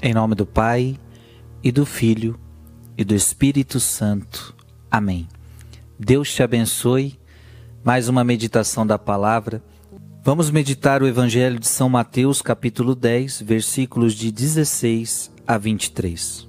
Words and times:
Em 0.00 0.14
nome 0.14 0.36
do 0.36 0.46
Pai, 0.46 0.96
e 1.60 1.72
do 1.72 1.84
Filho, 1.84 2.38
e 2.96 3.02
do 3.02 3.16
Espírito 3.16 3.80
Santo. 3.80 4.54
Amém. 4.88 5.26
Deus 5.98 6.32
te 6.32 6.40
abençoe. 6.40 7.18
Mais 7.82 8.08
uma 8.08 8.22
meditação 8.22 8.86
da 8.86 8.96
palavra. 8.96 9.60
Vamos 10.22 10.52
meditar 10.52 11.02
o 11.02 11.06
Evangelho 11.06 11.58
de 11.58 11.66
São 11.66 11.88
Mateus, 11.88 12.40
capítulo 12.40 12.94
10, 12.94 13.42
versículos 13.42 14.14
de 14.14 14.30
16 14.30 15.32
a 15.44 15.58
23. 15.58 16.48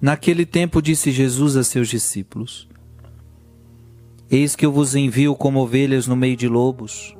Naquele 0.00 0.44
tempo 0.44 0.82
disse 0.82 1.12
Jesus 1.12 1.56
a 1.56 1.62
seus 1.62 1.88
discípulos: 1.88 2.68
Eis 4.28 4.56
que 4.56 4.66
eu 4.66 4.72
vos 4.72 4.96
envio 4.96 5.36
como 5.36 5.60
ovelhas 5.60 6.08
no 6.08 6.16
meio 6.16 6.36
de 6.36 6.48
lobos. 6.48 7.14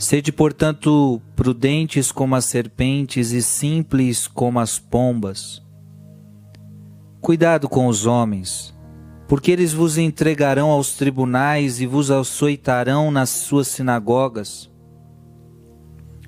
Sede, 0.00 0.32
portanto, 0.32 1.20
prudentes 1.36 2.10
como 2.10 2.34
as 2.34 2.46
serpentes 2.46 3.32
e 3.32 3.42
simples 3.42 4.26
como 4.26 4.58
as 4.58 4.78
pombas. 4.78 5.62
Cuidado 7.20 7.68
com 7.68 7.86
os 7.86 8.06
homens, 8.06 8.74
porque 9.28 9.50
eles 9.50 9.74
vos 9.74 9.98
entregarão 9.98 10.70
aos 10.70 10.94
tribunais 10.94 11.82
e 11.82 11.86
vos 11.86 12.10
açoitarão 12.10 13.10
nas 13.10 13.28
suas 13.28 13.68
sinagogas. 13.68 14.70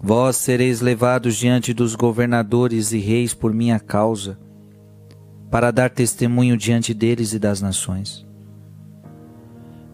Vós 0.03 0.37
sereis 0.37 0.83
levados 0.83 1.35
diante 1.35 1.73
dos 1.73 1.95
governadores 1.95 2.93
e 2.93 2.99
reis 2.99 3.33
por 3.33 3.55
minha 3.55 3.81
causa, 3.81 4.39
para 5.51 5.71
dar 5.71 5.89
testemunho 5.89 6.59
diante 6.59 6.93
deles 6.93 7.33
e 7.33 7.39
das 7.39 7.63
nações. 7.63 8.27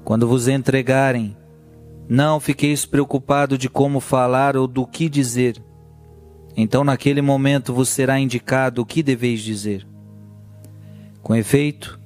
Quando 0.05 0.27
vos 0.27 0.48
entregarem, 0.48 1.37
não 2.09 2.41
fiqueis 2.41 2.87
preocupado 2.87 3.59
de 3.59 3.69
como 3.69 4.01
falar 4.01 4.57
ou 4.57 4.67
do 4.67 4.87
que 4.87 5.09
dizer. 5.09 5.62
Então, 6.57 6.83
naquele 6.83 7.21
momento, 7.21 7.75
vos 7.75 7.89
será 7.89 8.19
indicado 8.19 8.81
o 8.81 8.87
que 8.87 9.03
deveis 9.03 9.43
dizer. 9.43 9.87
Com 11.23 11.36
efeito, 11.36 12.01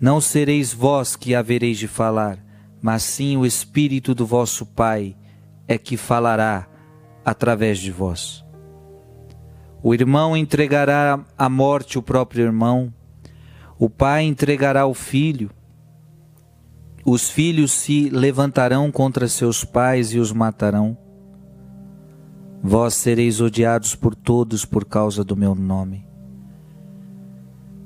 não 0.00 0.20
sereis 0.20 0.72
vós 0.72 1.16
que 1.16 1.34
havereis 1.34 1.78
de 1.78 1.88
falar, 1.88 2.38
mas 2.80 3.02
sim 3.02 3.36
o 3.36 3.44
Espírito 3.44 4.14
do 4.14 4.24
vosso 4.24 4.64
Pai 4.64 5.16
é 5.66 5.76
que 5.76 5.96
falará 5.96 6.66
através 7.24 7.78
de 7.78 7.90
vós. 7.90 8.44
O 9.82 9.94
irmão 9.94 10.36
entregará 10.36 11.18
à 11.36 11.48
morte 11.48 11.98
o 11.98 12.02
próprio 12.02 12.44
irmão, 12.44 12.92
o 13.78 13.88
pai 13.88 14.24
entregará 14.24 14.84
o 14.86 14.92
filho, 14.92 15.50
os 17.04 17.30
filhos 17.30 17.72
se 17.72 18.10
levantarão 18.10 18.90
contra 18.90 19.26
seus 19.26 19.64
pais 19.64 20.12
e 20.12 20.18
os 20.18 20.32
matarão. 20.32 20.96
Vós 22.62 22.94
sereis 22.94 23.40
odiados 23.40 23.94
por 23.94 24.14
todos 24.14 24.64
por 24.64 24.84
causa 24.84 25.24
do 25.24 25.34
meu 25.34 25.54
nome. 25.54 26.06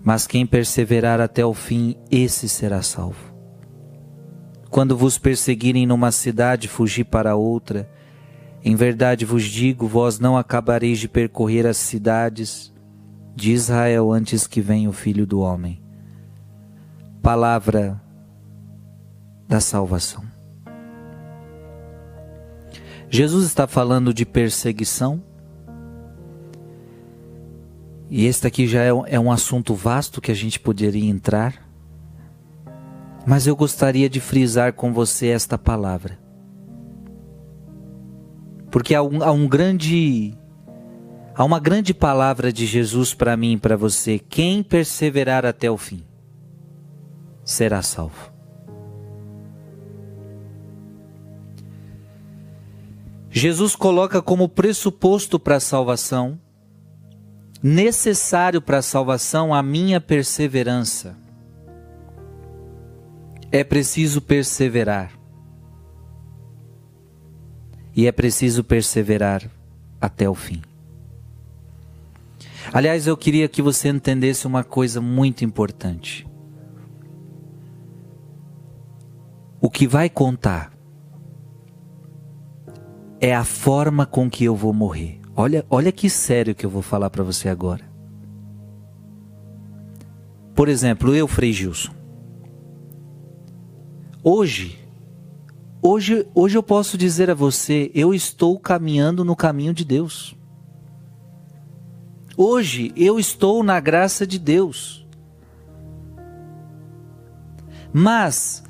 Mas 0.03 0.27
quem 0.27 0.45
perseverar 0.45 1.21
até 1.21 1.47
o 1.47 1.55
fim, 1.55 1.97
esse 2.11 2.49
será 2.49 2.83
salvo. 2.83 3.33
Quando 4.69 4.97
vos 4.97 5.17
perseguirem 5.17 5.87
numa 5.87 6.11
cidade, 6.11 6.67
fugi 6.67 7.05
para 7.05 7.37
outra. 7.37 7.89
Em 8.65 8.75
verdade 8.75 9.25
vos 9.25 9.45
digo, 9.45 9.87
vós 9.87 10.19
não 10.19 10.37
acabareis 10.37 10.99
de 10.99 11.09
percorrer 11.09 11.67
as 11.67 11.77
cidades 11.77 12.75
de 13.37 13.53
Israel 13.53 14.13
antes 14.13 14.47
que 14.47 14.61
venha 14.61 14.91
o 14.91 14.93
Filho 14.93 15.25
do 15.25 15.39
Homem. 15.41 15.81
Palavra 17.23 18.04
da 19.49 19.61
salvação. 19.61 20.25
Jesus 23.09 23.45
está 23.45 23.67
falando 23.67 24.13
de 24.13 24.27
perseguição. 24.27 25.23
E 28.11 28.27
este 28.27 28.47
aqui 28.47 28.67
já 28.67 28.83
é, 28.83 28.89
é 29.07 29.21
um 29.21 29.31
assunto 29.31 29.73
vasto 29.73 30.21
que 30.21 30.33
a 30.33 30.35
gente 30.35 30.59
poderia 30.59 31.09
entrar. 31.09 31.55
Mas 33.25 33.47
eu 33.47 33.55
gostaria 33.55 34.11
de 34.11 34.21
frisar 34.21 34.73
com 34.73 34.93
você 34.93 35.29
esta 35.29 35.57
palavra. 35.57 36.19
Porque 38.69 38.95
há 38.95 39.03
um, 39.03 39.23
há 39.23 39.31
um 39.31 39.47
grande. 39.47 40.37
Há 41.37 41.45
uma 41.45 41.61
grande 41.61 41.95
palavra 41.95 42.53
de 42.53 42.67
Jesus 42.67 43.15
para 43.15 43.37
mim 43.37 43.53
e 43.53 43.59
para 43.59 43.77
você. 43.77 44.19
Quem 44.19 44.61
perseverar 44.61 45.47
até 45.47 45.71
o 45.71 45.79
fim 45.79 46.05
será 47.45 47.81
salvo. 47.81 48.34
Jesus 53.37 53.75
coloca 53.75 54.23
como 54.23 54.49
pressuposto 54.49 55.41
para 55.41 55.57
a 55.57 55.61
salvação, 55.61 56.39
necessário 57.61 58.63
para 58.63 58.79
a 58.79 58.83
salvação, 58.83 59.53
a 59.53 59.61
minha 59.61 60.01
perseverança. 60.01 61.17
É 63.51 63.65
preciso 63.65 64.21
perseverar. 64.21 65.19
E 67.93 68.07
é 68.07 68.13
preciso 68.13 68.63
perseverar 68.63 69.51
até 70.01 70.31
o 70.31 70.35
fim. 70.37 70.63
Aliás, 72.73 73.09
eu 73.09 73.17
queria 73.17 73.49
que 73.49 73.61
você 73.61 73.89
entendesse 73.89 74.47
uma 74.47 74.63
coisa 74.63 75.01
muito 75.01 75.45
importante. 75.45 76.25
O 79.61 79.69
que 79.69 79.89
vai 79.89 80.09
contar 80.09 80.74
é 83.25 83.35
a 83.35 83.43
forma 83.43 84.05
com 84.05 84.29
que 84.29 84.45
eu 84.45 84.55
vou 84.55 84.75
morrer. 84.75 85.19
Olha, 85.35 85.65
olha 85.71 85.91
que 85.91 86.11
sério 86.11 86.55
que 86.55 86.67
eu 86.67 86.69
vou 86.69 86.83
falar 86.83 87.09
para 87.09 87.25
você 87.25 87.49
agora. 87.49 87.83
Por 90.55 90.69
exemplo, 90.69 91.15
eu, 91.15 91.27
Frei 91.27 91.51
Gilson. 91.51 91.95
Hoje, 94.23 94.79
hoje, 95.81 96.27
hoje 96.35 96.59
eu 96.59 96.63
posso 96.63 96.99
dizer 96.99 97.31
a 97.31 97.35
você, 97.35 97.91
eu 97.95 98.13
estou 98.13 98.61
caminhando 98.61 99.25
no 99.25 99.35
caminho 99.35 99.73
de 99.73 99.87
Deus. 99.87 100.37
Hoje 102.37 102.93
eu 102.95 103.19
estou 103.19 103.63
na 103.63 103.81
graça 103.81 104.27
de 104.27 104.39
Deus. 104.39 105.07
Mas 107.91 108.63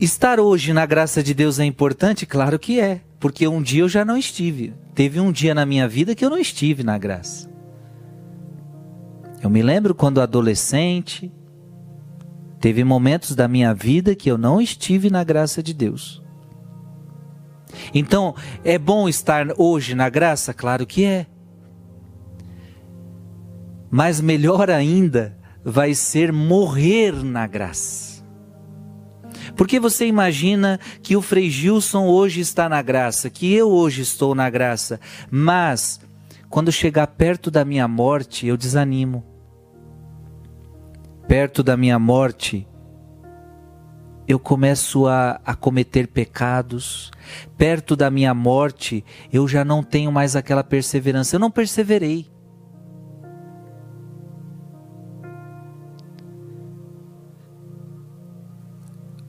Estar 0.00 0.40
hoje 0.40 0.72
na 0.72 0.86
graça 0.86 1.22
de 1.22 1.34
Deus 1.34 1.58
é 1.58 1.64
importante? 1.66 2.24
Claro 2.24 2.58
que 2.58 2.80
é, 2.80 3.02
porque 3.18 3.46
um 3.46 3.60
dia 3.60 3.82
eu 3.82 3.88
já 3.88 4.02
não 4.02 4.16
estive. 4.16 4.72
Teve 4.94 5.20
um 5.20 5.30
dia 5.30 5.54
na 5.54 5.66
minha 5.66 5.86
vida 5.86 6.14
que 6.14 6.24
eu 6.24 6.30
não 6.30 6.38
estive 6.38 6.82
na 6.82 6.96
graça. 6.96 7.50
Eu 9.42 9.50
me 9.50 9.60
lembro 9.60 9.94
quando 9.94 10.22
adolescente, 10.22 11.30
teve 12.58 12.82
momentos 12.82 13.34
da 13.34 13.46
minha 13.46 13.74
vida 13.74 14.14
que 14.14 14.30
eu 14.30 14.38
não 14.38 14.58
estive 14.58 15.10
na 15.10 15.22
graça 15.22 15.62
de 15.62 15.74
Deus. 15.74 16.22
Então, 17.92 18.34
é 18.64 18.78
bom 18.78 19.06
estar 19.06 19.48
hoje 19.58 19.94
na 19.94 20.08
graça? 20.08 20.54
Claro 20.54 20.86
que 20.86 21.04
é. 21.04 21.26
Mas 23.90 24.18
melhor 24.18 24.70
ainda 24.70 25.36
vai 25.62 25.92
ser 25.92 26.32
morrer 26.32 27.22
na 27.22 27.46
graça. 27.46 28.09
Porque 29.60 29.78
você 29.78 30.06
imagina 30.06 30.80
que 31.02 31.14
o 31.14 31.20
Frei 31.20 31.50
Gilson 31.50 32.06
hoje 32.06 32.40
está 32.40 32.66
na 32.66 32.80
graça, 32.80 33.28
que 33.28 33.52
eu 33.52 33.68
hoje 33.68 34.00
estou 34.00 34.34
na 34.34 34.48
graça, 34.48 34.98
mas 35.30 36.00
quando 36.48 36.72
chegar 36.72 37.06
perto 37.08 37.50
da 37.50 37.62
minha 37.62 37.86
morte, 37.86 38.46
eu 38.46 38.56
desanimo. 38.56 39.22
Perto 41.28 41.62
da 41.62 41.76
minha 41.76 41.98
morte, 41.98 42.66
eu 44.26 44.38
começo 44.38 45.06
a, 45.06 45.38
a, 45.44 45.54
cometer 45.54 46.06
pecados. 46.06 47.10
Perto 47.58 47.94
da 47.94 48.10
minha 48.10 48.32
morte, 48.32 49.04
eu 49.30 49.46
já 49.46 49.62
não 49.62 49.82
tenho 49.82 50.10
mais 50.10 50.36
aquela 50.36 50.64
perseverança. 50.64 51.36
Eu 51.36 51.40
não 51.40 51.50
perseverei. 51.50 52.29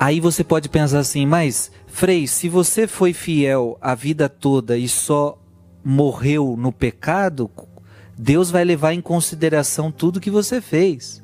Aí 0.01 0.19
você 0.19 0.43
pode 0.43 0.67
pensar 0.67 0.97
assim, 0.97 1.27
mas 1.27 1.71
Frei, 1.85 2.25
se 2.25 2.49
você 2.49 2.87
foi 2.87 3.13
fiel 3.13 3.77
a 3.79 3.93
vida 3.93 4.27
toda 4.27 4.75
e 4.75 4.89
só 4.89 5.39
morreu 5.85 6.55
no 6.57 6.71
pecado, 6.71 7.51
Deus 8.17 8.49
vai 8.49 8.65
levar 8.65 8.93
em 8.93 8.99
consideração 8.99 9.91
tudo 9.91 10.19
que 10.19 10.31
você 10.31 10.59
fez. 10.59 11.23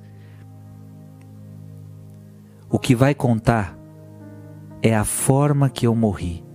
O 2.69 2.77
que 2.77 2.93
vai 2.93 3.15
contar 3.15 3.75
é 4.83 4.95
a 4.95 5.03
forma 5.03 5.71
que 5.71 5.87
eu 5.87 5.95
morri. 5.95 6.45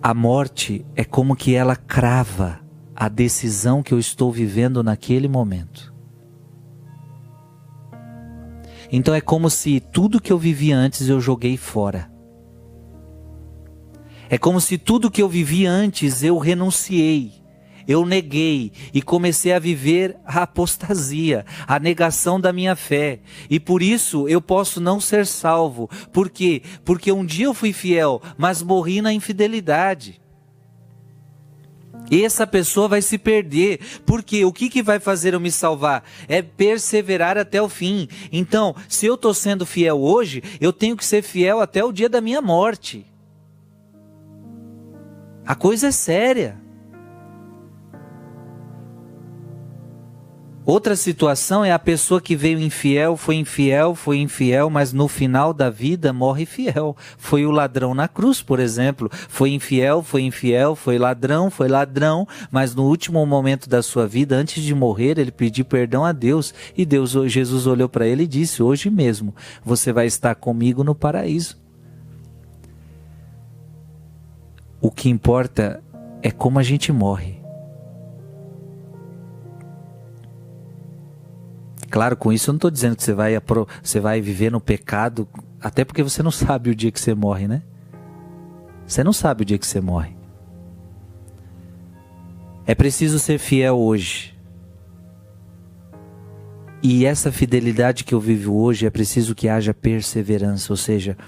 A 0.00 0.14
morte 0.14 0.86
é 0.94 1.02
como 1.04 1.34
que 1.34 1.56
ela 1.56 1.74
crava 1.74 2.60
a 2.94 3.08
decisão 3.08 3.82
que 3.82 3.92
eu 3.92 3.98
estou 3.98 4.30
vivendo 4.30 4.80
naquele 4.80 5.26
momento. 5.26 5.92
Então 8.92 9.14
é 9.14 9.20
como 9.20 9.48
se 9.48 9.78
tudo 9.78 10.20
que 10.20 10.32
eu 10.32 10.38
vivi 10.38 10.72
antes 10.72 11.08
eu 11.08 11.20
joguei 11.20 11.56
fora. 11.56 12.10
É 14.28 14.38
como 14.38 14.60
se 14.60 14.78
tudo 14.78 15.10
que 15.10 15.22
eu 15.22 15.28
vivi 15.28 15.66
antes 15.66 16.22
eu 16.22 16.38
renunciei, 16.38 17.32
eu 17.86 18.06
neguei 18.06 18.70
e 18.94 19.02
comecei 19.02 19.52
a 19.52 19.58
viver 19.58 20.16
a 20.24 20.42
apostasia, 20.42 21.44
a 21.66 21.80
negação 21.80 22.40
da 22.40 22.52
minha 22.52 22.76
fé. 22.76 23.20
E 23.48 23.58
por 23.58 23.82
isso 23.82 24.28
eu 24.28 24.40
posso 24.40 24.80
não 24.80 25.00
ser 25.00 25.26
salvo. 25.26 25.90
Por 26.12 26.30
quê? 26.30 26.62
Porque 26.84 27.10
um 27.10 27.24
dia 27.24 27.46
eu 27.46 27.54
fui 27.54 27.72
fiel, 27.72 28.22
mas 28.38 28.62
morri 28.62 29.02
na 29.02 29.12
infidelidade. 29.12 30.19
Essa 32.10 32.46
pessoa 32.46 32.88
vai 32.88 33.02
se 33.02 33.16
perder, 33.16 33.80
porque 34.04 34.44
o 34.44 34.52
que, 34.52 34.68
que 34.68 34.82
vai 34.82 34.98
fazer 34.98 35.34
eu 35.34 35.40
me 35.40 35.50
salvar? 35.50 36.04
É 36.28 36.42
perseverar 36.42 37.38
até 37.38 37.62
o 37.62 37.68
fim. 37.68 38.08
Então, 38.32 38.74
se 38.88 39.06
eu 39.06 39.14
estou 39.14 39.32
sendo 39.32 39.64
fiel 39.64 40.00
hoje, 40.00 40.42
eu 40.60 40.72
tenho 40.72 40.96
que 40.96 41.04
ser 41.04 41.22
fiel 41.22 41.60
até 41.60 41.84
o 41.84 41.92
dia 41.92 42.08
da 42.08 42.20
minha 42.20 42.42
morte. 42.42 43.06
A 45.46 45.54
coisa 45.54 45.88
é 45.88 45.92
séria. 45.92 46.69
Outra 50.70 50.94
situação 50.94 51.64
é 51.64 51.72
a 51.72 51.80
pessoa 51.80 52.20
que 52.20 52.36
veio 52.36 52.60
infiel, 52.60 53.16
foi 53.16 53.34
infiel, 53.34 53.92
foi 53.92 54.18
infiel, 54.18 54.70
mas 54.70 54.92
no 54.92 55.08
final 55.08 55.52
da 55.52 55.68
vida 55.68 56.12
morre 56.12 56.46
fiel. 56.46 56.96
Foi 57.18 57.44
o 57.44 57.50
ladrão 57.50 57.92
na 57.92 58.06
cruz, 58.06 58.40
por 58.40 58.60
exemplo. 58.60 59.10
Foi 59.10 59.50
infiel, 59.50 60.00
foi 60.00 60.22
infiel, 60.22 60.76
foi 60.76 60.96
ladrão, 60.96 61.50
foi 61.50 61.66
ladrão, 61.66 62.24
mas 62.52 62.72
no 62.72 62.84
último 62.84 63.26
momento 63.26 63.68
da 63.68 63.82
sua 63.82 64.06
vida, 64.06 64.36
antes 64.36 64.62
de 64.62 64.72
morrer, 64.72 65.18
ele 65.18 65.32
pediu 65.32 65.64
perdão 65.64 66.04
a 66.04 66.12
Deus 66.12 66.54
e 66.76 66.86
Deus, 66.86 67.16
Jesus 67.26 67.66
olhou 67.66 67.88
para 67.88 68.06
ele 68.06 68.22
e 68.22 68.28
disse: 68.28 68.62
"Hoje 68.62 68.88
mesmo 68.88 69.34
você 69.64 69.92
vai 69.92 70.06
estar 70.06 70.36
comigo 70.36 70.84
no 70.84 70.94
paraíso". 70.94 71.58
O 74.80 74.88
que 74.88 75.10
importa 75.10 75.82
é 76.22 76.30
como 76.30 76.60
a 76.60 76.62
gente 76.62 76.92
morre. 76.92 77.39
Claro, 81.90 82.16
com 82.16 82.32
isso 82.32 82.48
eu 82.48 82.52
não 82.52 82.58
estou 82.58 82.70
dizendo 82.70 82.94
que 82.94 83.02
você 83.02 83.12
vai, 83.12 83.32
você 83.82 83.98
vai 83.98 84.20
viver 84.20 84.52
no 84.52 84.60
pecado, 84.60 85.28
até 85.60 85.84
porque 85.84 86.04
você 86.04 86.22
não 86.22 86.30
sabe 86.32 86.70
o 86.70 86.74
dia 86.74 86.92
que 86.92 87.00
você 87.00 87.14
morre, 87.14 87.48
né? 87.48 87.62
Você 88.86 89.02
não 89.02 89.12
sabe 89.12 89.42
o 89.42 89.44
dia 89.44 89.58
que 89.58 89.66
você 89.66 89.80
morre. 89.80 90.16
É 92.64 92.74
preciso 92.74 93.18
ser 93.18 93.38
fiel 93.38 93.76
hoje. 93.76 94.38
E 96.82 97.04
essa 97.04 97.32
fidelidade 97.32 98.04
que 98.04 98.14
eu 98.14 98.20
vivo 98.20 98.54
hoje 98.54 98.86
é 98.86 98.90
preciso 98.90 99.34
que 99.34 99.48
haja 99.48 99.74
perseverança, 99.74 100.72
ou 100.72 100.76
seja, 100.76 101.18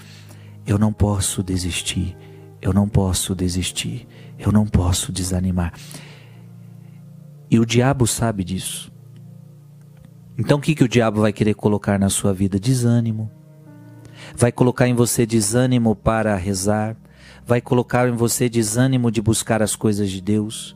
eu 0.65 0.79
não 0.79 0.93
posso 0.93 1.43
desistir, 1.43 2.17
eu 2.61 2.73
não 2.73 2.87
posso 2.87 3.35
desistir, 3.35 4.07
eu 4.39 4.51
não 4.51 4.65
posso 4.65 5.11
desanimar. 5.11 5.73
E 7.51 7.59
o 7.59 7.65
diabo 7.65 8.07
sabe 8.07 8.43
disso. 8.43 8.92
Então 10.37 10.57
o 10.57 10.61
que, 10.61 10.75
que 10.75 10.83
o 10.83 10.87
diabo 10.87 11.21
vai 11.21 11.31
querer 11.31 11.53
colocar 11.53 11.99
na 11.99 12.09
sua 12.09 12.33
vida? 12.33 12.59
Desânimo. 12.59 13.31
Vai 14.35 14.51
colocar 14.51 14.87
em 14.87 14.93
você 14.93 15.25
desânimo 15.25 15.95
para 15.95 16.35
rezar. 16.35 16.95
Vai 17.45 17.61
colocar 17.61 18.07
em 18.07 18.13
você 18.13 18.49
desânimo 18.49 19.11
de 19.11 19.21
buscar 19.21 19.61
as 19.61 19.75
coisas 19.75 20.09
de 20.09 20.21
Deus 20.21 20.75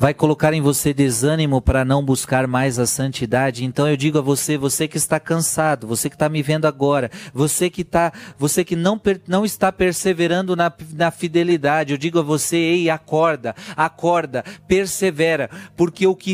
vai 0.00 0.14
colocar 0.14 0.54
em 0.54 0.62
você 0.62 0.94
desânimo 0.94 1.60
para 1.60 1.84
não 1.84 2.02
buscar 2.02 2.46
mais 2.46 2.78
a 2.78 2.86
santidade. 2.86 3.66
Então 3.66 3.86
eu 3.86 3.98
digo 3.98 4.16
a 4.16 4.22
você, 4.22 4.56
você 4.56 4.88
que 4.88 4.96
está 4.96 5.20
cansado, 5.20 5.86
você 5.86 6.08
que 6.08 6.16
está 6.16 6.26
me 6.26 6.42
vendo 6.42 6.64
agora, 6.64 7.10
você 7.34 7.68
que 7.68 7.82
está, 7.82 8.10
você 8.38 8.64
que 8.64 8.74
não, 8.74 8.98
não 9.28 9.44
está 9.44 9.70
perseverando 9.70 10.56
na, 10.56 10.72
na 10.94 11.10
fidelidade, 11.10 11.92
eu 11.92 11.98
digo 11.98 12.18
a 12.18 12.22
você, 12.22 12.56
ei, 12.56 12.88
acorda, 12.88 13.54
acorda, 13.76 14.42
persevera, 14.66 15.50
porque 15.76 16.06
o 16.06 16.16
que 16.16 16.32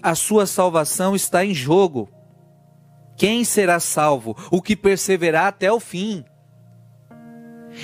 a 0.00 0.14
sua 0.14 0.46
salvação 0.46 1.16
está 1.16 1.44
em 1.44 1.52
jogo. 1.52 2.08
Quem 3.16 3.42
será 3.42 3.80
salvo? 3.80 4.36
O 4.48 4.62
que 4.62 4.76
perseverar 4.76 5.46
até 5.46 5.72
o 5.72 5.80
fim. 5.80 6.24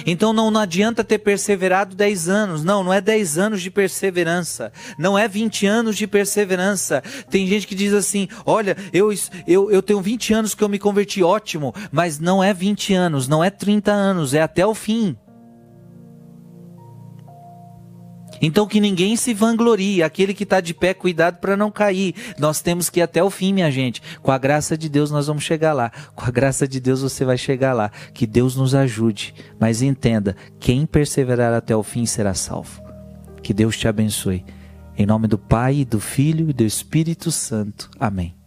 Então 0.07 0.33
não, 0.33 0.51
não 0.51 0.61
adianta 0.61 1.05
ter 1.05 1.19
perseverado 1.19 1.95
10 1.95 2.29
anos. 2.29 2.65
Não, 2.65 2.83
não 2.83 2.93
é 2.93 3.01
10 3.01 3.39
anos 3.39 3.63
de 3.63 3.71
perseverança. 3.71 4.73
Não 4.99 5.19
é 5.19 5.27
20 5.29 5.67
anos 5.67 5.97
de 5.97 6.07
perseverança. 6.07 7.03
Tem 7.31 7.47
gente 7.47 7.67
que 7.67 7.75
diz 7.75 7.93
assim: 7.93 8.29
olha, 8.45 8.77
eu, 8.93 9.13
eu, 9.47 9.71
eu 9.71 9.83
tenho 9.83 10.01
20 10.01 10.35
anos 10.35 10.55
que 10.55 10.63
eu 10.63 10.69
me 10.69 10.79
converti, 10.79 11.23
ótimo. 11.23 11.75
Mas 11.91 12.19
não 12.19 12.43
é 12.43 12.53
20 12.53 12.95
anos, 12.95 13.29
não 13.29 13.43
é 13.43 13.51
30 13.51 13.93
anos, 13.93 14.35
é 14.35 14.43
até 14.43 14.67
o 14.67 14.75
fim. 14.75 15.17
Então 18.41 18.67
que 18.67 18.81
ninguém 18.81 19.17
se 19.17 19.33
vanglorie, 19.35 20.03
aquele 20.03 20.35
que 20.35 20.45
está 20.45 20.61
de 20.61 20.75
pé, 20.75 20.95
cuidado 20.95 21.39
para 21.39 21.57
não 21.57 21.71
cair. 21.71 22.15
Nós 22.39 22.61
temos 22.61 22.91
que 22.91 23.01
ir 23.01 23.03
até 23.03 23.23
o 23.23 23.31
fim, 23.31 23.53
minha 23.53 23.71
gente. 23.71 24.03
Com 24.23 24.31
a 24.31 24.39
graça 24.39 24.77
de 24.77 24.89
Deus 24.89 25.11
nós 25.11 25.27
vamos 25.27 25.45
chegar 25.45 25.73
lá. 25.73 25.91
Com 26.15 26.25
a 26.25 26.31
graça 26.31 26.67
de 26.67 26.81
Deus 26.81 27.03
você 27.03 27.25
vai 27.25 27.39
chegar 27.39 27.73
lá. 27.73 27.91
Que 28.13 28.27
Deus 28.27 28.57
nos 28.57 28.75
ajude. 28.75 29.35
Mas 29.59 29.83
entenda, 29.83 30.37
quem 30.59 30.87
perseverar 30.87 31.53
até 31.53 31.75
o 31.75 31.83
fim 31.83 32.07
será 32.07 32.35
salvo. 32.35 32.83
Que 33.43 33.53
Deus 33.53 33.77
te 33.77 33.89
abençoe. 33.89 34.45
Em 34.97 35.07
nome 35.07 35.27
do 35.27 35.39
Pai, 35.39 35.85
do 35.85 36.01
Filho 36.01 36.51
e 36.51 36.53
do 36.53 36.65
Espírito 36.65 37.31
Santo. 37.31 37.91
Amém. 37.99 38.44